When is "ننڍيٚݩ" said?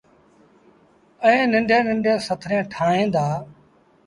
1.51-1.87, 1.87-2.23